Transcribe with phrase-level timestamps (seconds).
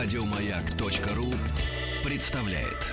[0.00, 1.34] Радиомаяк.ру
[2.04, 2.86] представляет.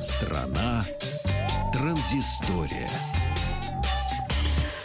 [0.00, 0.86] Страна
[1.72, 2.88] транзистория.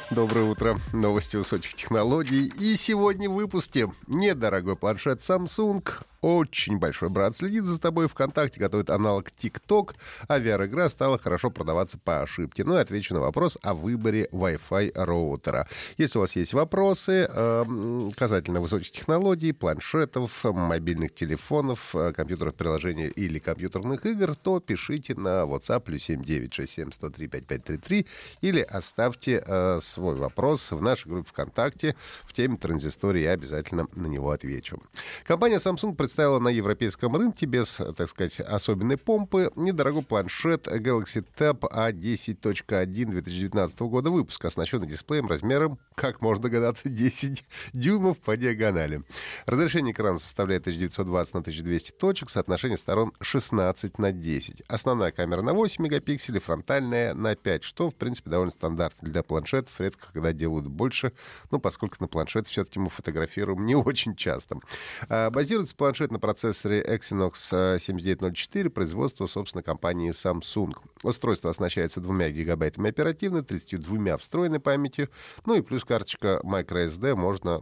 [0.10, 0.80] Доброе утро.
[0.94, 2.52] Новости высоких технологий.
[2.60, 5.88] И сегодня в выпуске недорогой планшет Samsung,
[6.22, 8.08] очень большой брат следит за тобой.
[8.08, 9.96] ВКонтакте готовит аналог ТикТок,
[10.28, 12.64] а VR-игра стала хорошо продаваться по ошибке.
[12.64, 15.68] Ну и отвечу на вопрос о выборе Wi-Fi роутера.
[15.98, 23.12] Если у вас есть вопросы э, касательно высоких технологий, планшетов, мобильных телефонов, э, компьютерных приложений
[23.16, 28.08] или компьютерных игр, то пишите на WhatsApp плюс 7967 103 5533
[28.42, 31.96] или оставьте э, свой вопрос в нашей группе ВКонтакте
[32.26, 34.82] в теме транзистории, я обязательно на него отвечу.
[35.26, 41.60] Компания Samsung представила на европейском рынке без, так сказать, особенной помпы недорогой планшет Galaxy Tab
[41.60, 49.04] A10.1 2019 года выпуска, оснащенный дисплеем размером, как можно догадаться, 10 дюймов по диагонали.
[49.46, 54.64] Разрешение экрана составляет 1920 на 1200 точек, соотношение сторон 16 на 10.
[54.68, 59.80] Основная камера на 8 мегапикселей, фронтальная на 5, что, в принципе, довольно стандартно для планшетов.
[59.80, 61.14] Редко когда делают больше,
[61.52, 64.60] ну, поскольку на планшет все-таки мы фотографируем не очень часто.
[65.08, 70.72] А, базируется планшет планшет на процессоре Exynos 7904 э, производства, собственно, компании Samsung.
[71.04, 75.10] Устройство оснащается 2 гигабайтами оперативной, 32 встроенной памятью,
[75.46, 77.60] ну и плюс карточка microSD можно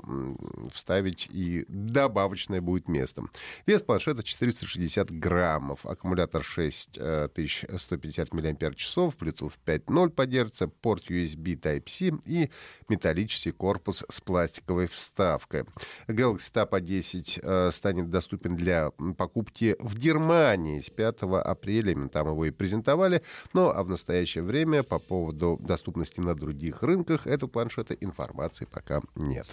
[0.71, 3.23] вставить и добавочное будет место.
[3.65, 12.51] Вес планшета 460 граммов, аккумулятор 6150 мАч, Bluetooth 5.0 поддерживается, порт USB Type-C и
[12.87, 15.63] металлический корпус с пластиковой вставкой.
[16.07, 22.07] Galaxy Tab A10 э, станет доступен доступен для покупки в Германии с 5 апреля.
[22.09, 23.21] Там его и презентовали.
[23.53, 29.01] Но а в настоящее время по поводу доступности на других рынках этого планшета информации пока
[29.15, 29.47] нет.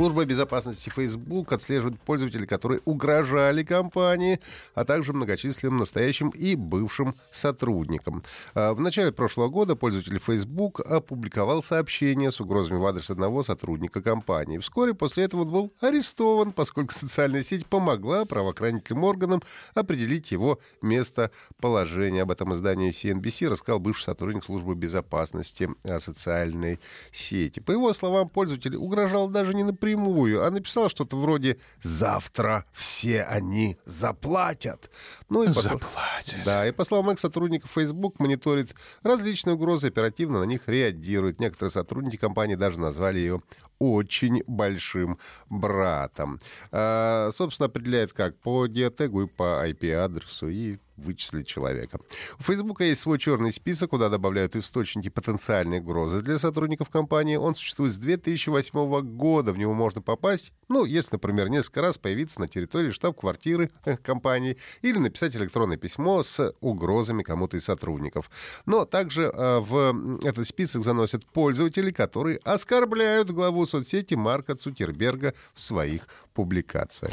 [0.00, 4.40] Служба безопасности Facebook отслеживает пользователей, которые угрожали компании,
[4.74, 8.22] а также многочисленным настоящим и бывшим сотрудникам.
[8.54, 14.00] А, в начале прошлого года пользователь Facebook опубликовал сообщение с угрозами в адрес одного сотрудника
[14.00, 14.56] компании.
[14.56, 19.42] Вскоре после этого он был арестован, поскольку социальная сеть помогла правоохранительным органам
[19.74, 22.22] определить его местоположение.
[22.22, 26.80] Об этом изданию CNBC рассказал бывший сотрудник службы безопасности а, социальной
[27.12, 27.60] сети.
[27.60, 33.22] По его словам, пользователь угрожал даже не напрямую, напрямую, а написал что-то вроде «Завтра все
[33.22, 34.90] они заплатят».
[35.28, 36.40] Ну, и по, заплатят.
[36.44, 41.40] Да, и по словам экс-сотрудников Facebook, мониторит различные угрозы, оперативно на них реагирует.
[41.40, 43.42] Некоторые сотрудники компании даже назвали ее
[43.80, 45.18] очень большим
[45.48, 46.38] братом.
[46.70, 51.98] А, собственно, определяет как по диатегу и по IP-адресу и вычислить человека.
[52.38, 57.36] У Фейсбука есть свой черный список, куда добавляют источники потенциальной угрозы для сотрудников компании.
[57.36, 59.52] Он существует с 2008 года.
[59.52, 64.56] В него можно попасть, ну, если, например, несколько раз появиться на территории штаб-квартиры э, компании
[64.82, 68.30] или написать электронное письмо с угрозами кому-то из сотрудников.
[68.66, 75.60] Но также э, в этот список заносят пользователи, которые оскорбляют главу соцсети Марка Цукерберга в
[75.60, 76.02] своих
[76.34, 77.12] публикациях.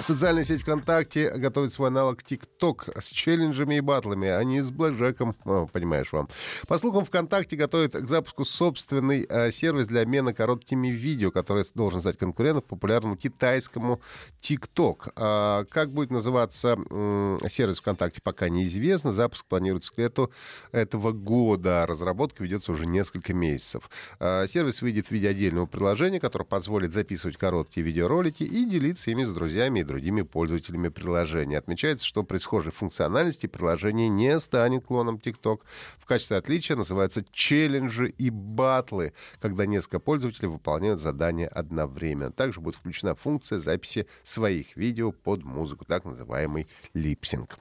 [0.00, 5.34] Социальная сеть ВКонтакте готовит свой аналог ТикТок с челленджами и батлами, а не с блэкджеком,
[5.44, 6.28] О, понимаешь вам.
[6.68, 12.00] По слухам, ВКонтакте готовит к запуску собственный э, сервис для обмена короткими видео, который должен
[12.00, 14.00] стать конкурентом популярному китайскому
[14.40, 15.08] ТикТок.
[15.16, 19.12] А как будет называться э, сервис ВКонтакте, пока неизвестно.
[19.12, 20.30] Запуск планируется к лету
[20.70, 21.86] этого года.
[21.86, 23.90] Разработка ведется уже несколько месяцев.
[24.20, 29.24] А сервис выйдет в виде отдельного приложения, которое позволит записывать короткие видеоролики и делиться ими
[29.24, 31.58] с друзьями и другими пользователями приложения.
[31.58, 35.62] Отмечается, что при схожей функциональности приложение не станет клоном TikTok.
[35.98, 42.30] В качестве отличия называются челленджи и батлы, когда несколько пользователей выполняют задания одновременно.
[42.30, 47.58] Также будет включена функция записи своих видео под музыку, так называемый липсинг.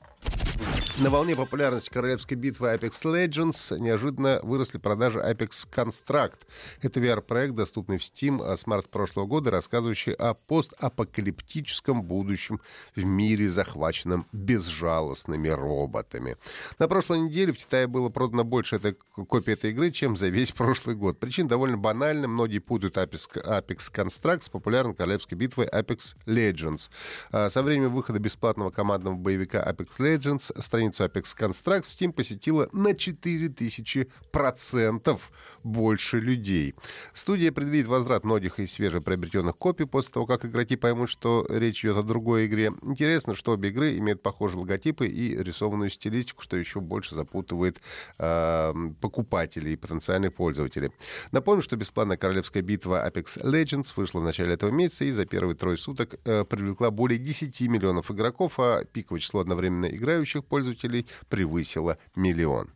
[1.03, 6.39] На волне популярности королевской битвы Apex Legends неожиданно выросли продажи Apex Construct.
[6.81, 12.59] Это VR-проект, доступный в Steam с марта прошлого года, рассказывающий о постапокалиптическом будущем
[12.95, 16.35] в мире, захваченном безжалостными роботами.
[16.79, 18.93] На прошлой неделе в Китае было продано больше этой
[19.27, 21.19] копий этой игры, чем за весь прошлый год.
[21.19, 22.27] Причина довольно банальна.
[22.27, 26.89] Многие путают Apex, Apex Construct с популярной королевской битвой Apex Legends.
[27.31, 32.67] А со времени выхода бесплатного командного боевика Apex Legends страницу Apex Construct в Steam посетило
[32.73, 35.19] на 4000%
[35.63, 36.73] больше людей.
[37.13, 41.97] Студия предвидит возврат многих из свежеприобретенных копий после того, как игроки поймут, что речь идет
[41.97, 42.73] о другой игре.
[42.81, 47.81] Интересно, что обе игры имеют похожие логотипы и рисованную стилистику, что еще больше запутывает
[48.19, 50.91] э, покупателей и потенциальных пользователей.
[51.31, 55.55] Напомню, что бесплатная королевская битва Apex Legends вышла в начале этого месяца и за первые
[55.55, 61.97] трое суток э, привлекла более 10 миллионов игроков, а пиковое число одновременно играющих пользователей превысило
[62.15, 62.69] миллион.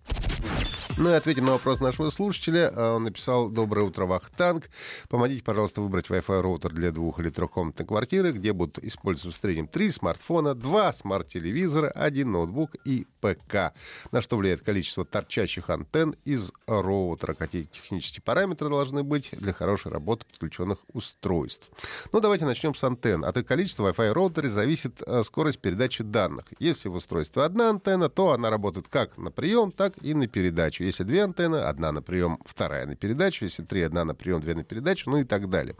[0.97, 2.71] Ну и ответим на вопрос нашего слушателя.
[2.75, 4.69] А, он написал «Доброе утро, Вахтанг.
[5.09, 9.67] Помогите, пожалуйста, выбрать Wi-Fi роутер для двух- или трехкомнатной квартиры, где будут использоваться в среднем
[9.67, 13.73] три смартфона, два смарт-телевизора, один ноутбук и ПК.
[14.11, 17.33] На что влияет количество торчащих антенн из роутера.
[17.33, 21.69] Какие технические параметры должны быть для хорошей работы подключенных устройств.
[22.11, 23.23] Ну, давайте начнем с антенн.
[23.23, 26.45] От их количества Wi-Fi роутере зависит а, скорость передачи данных.
[26.59, 30.80] Если в устройстве одна антенна, то она работает как на прием, так и на передачу.
[30.85, 33.45] Если две антенны, одна на прием, вторая на передачу.
[33.45, 35.75] Если три, одна на прием, две на передачу, ну и так далее.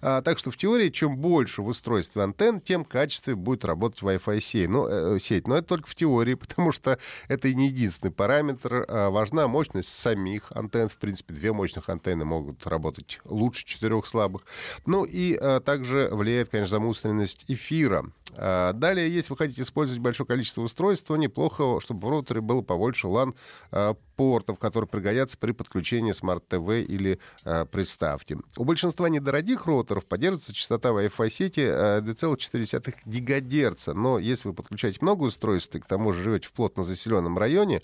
[0.00, 4.40] А, так что в теории, чем больше в устройстве антенн, тем качественнее будет работать Wi-Fi
[4.40, 4.68] сеть.
[4.68, 5.48] Ну, э, сеть.
[5.48, 6.98] Но это только в теории, потому что
[7.28, 8.84] это не единственный параметр.
[8.88, 10.88] А, важна мощность самих антенн.
[10.88, 14.42] В принципе, две мощных антенны могут работать лучше четырех слабых.
[14.86, 18.04] Ну и а, также влияет, конечно, замусоренность эфира.
[18.36, 22.62] А, далее, если вы хотите использовать большое количество устройств, то неплохо, чтобы в роутере было
[22.62, 23.34] побольше LAN
[23.70, 28.38] а, портов, которые пригодятся при подключении смарт-ТВ или э, приставки.
[28.56, 34.98] У большинства недорогих роутеров поддерживается частота Wi-Fi сети э, 2,4 ГГц, но если вы подключаете
[35.00, 37.82] много устройств и к тому же живете в плотно заселенном районе,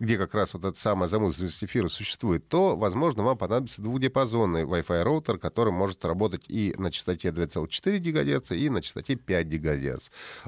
[0.00, 5.02] где как раз вот эта самая замусоренность эфира существует, то, возможно, вам понадобится двухдиапазонный Wi-Fi
[5.02, 9.87] роутер, который может работать и на частоте 2,4 ГГц, и на частоте 5 ГГц.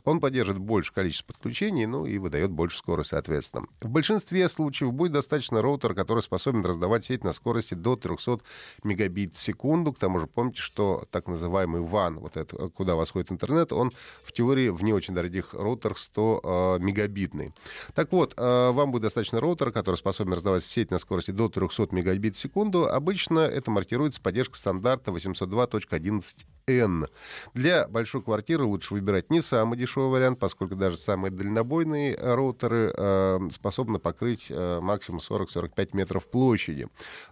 [0.05, 3.67] Он поддержит больше количество подключений, ну и выдает больше скорость, соответственно.
[3.81, 8.41] В большинстве случаев будет достаточно роутер, который способен раздавать сеть на скорости до 300
[8.85, 9.93] мегабит в секунду.
[9.93, 13.93] К тому же помните, что так называемый WAN, вот это, куда восходит интернет, он
[14.23, 17.53] в теории в не очень дорогих роутерах 100 э, мегабитный.
[17.95, 21.89] Так вот, э, вам будет достаточно роутера, который способен раздавать сеть на скорости до 300
[21.93, 22.87] мегабит в секунду.
[22.87, 26.47] Обычно это маркируется поддержка стандарта 802.11
[26.79, 27.07] N.
[27.55, 33.41] Для большой квартиры лучше выбирать не самый дешевый вариант, поскольку даже самые дальнобойные роутеры э,
[33.53, 36.87] способны покрыть э, максимум 40-45 метров площади.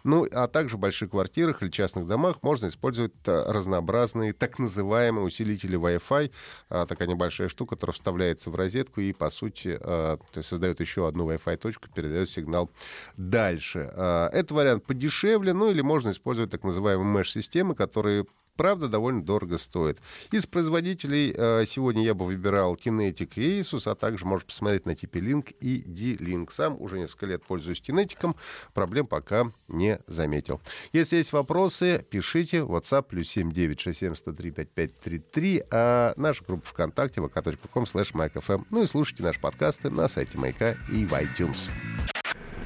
[0.04, 5.24] Ну, а также в больших квартирах или частных домах можно использовать э, разнообразные так называемые
[5.24, 6.30] усилители Wi-Fi.
[6.70, 11.30] Э, такая небольшая штука, которая вставляется в розетку и, по сути, э, создает еще одну
[11.30, 12.70] Wi-Fi точку, передает сигнал
[13.16, 13.90] дальше.
[13.94, 18.26] Э, это вариант подешевле, ну или можно использовать так называемые mesh-системы, которые
[18.58, 19.98] правда, довольно дорого стоит.
[20.32, 24.90] Из производителей э, сегодня я бы выбирал Kinetic и Asus, а также можешь посмотреть на
[24.90, 26.52] TP-Link и D-Link.
[26.52, 28.36] Сам уже несколько лет пользуюсь Kinetic,
[28.74, 30.60] проблем пока не заметил.
[30.92, 32.58] Если есть вопросы, пишите.
[32.58, 38.64] WhatsApp плюс 7967 а наша группа ВКонтакте vk.com slash MyFM.
[38.70, 41.70] Ну и слушайте наши подкасты на сайте Майка и в iTunes.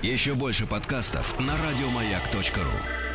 [0.03, 3.12] Еще больше подкастов на радиомаяк.ру